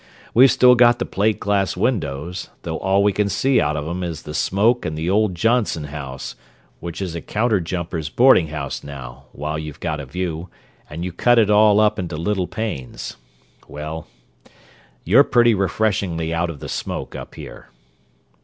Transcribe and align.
We've 0.33 0.49
still 0.49 0.73
got 0.73 0.97
the 0.97 1.05
plate 1.05 1.39
glass 1.39 1.77
windows, 1.77 2.49
though 2.63 2.79
all 2.79 3.03
we 3.03 3.13
can 3.13 3.29
see 3.29 3.61
out 3.61 3.77
of 3.77 3.87
'em 3.87 4.01
is 4.01 4.23
the 4.23 4.33
smoke 4.33 4.83
and 4.83 4.97
the 4.97 5.11
old 5.11 5.35
Johnson 5.35 5.83
house, 5.83 6.35
which 6.79 7.03
is 7.03 7.13
a 7.13 7.21
counter 7.21 7.59
jumper's 7.59 8.09
boardinghouse 8.09 8.83
now, 8.83 9.25
while 9.31 9.59
you've 9.59 9.79
got 9.79 9.99
a 9.99 10.07
view, 10.07 10.49
and 10.89 11.05
you 11.05 11.11
cut 11.11 11.37
it 11.37 11.51
all 11.51 11.79
up 11.79 11.99
into 11.99 12.17
little 12.17 12.47
panes. 12.47 13.17
Well, 13.67 14.07
you're 15.03 15.23
pretty 15.23 15.53
refreshingly 15.53 16.33
out 16.33 16.49
of 16.49 16.61
the 16.61 16.67
smoke 16.67 17.13
up 17.15 17.35
here." 17.35 17.69